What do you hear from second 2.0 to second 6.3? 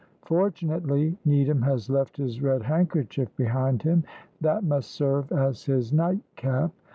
his red handkerchief behind him, that must serve as his night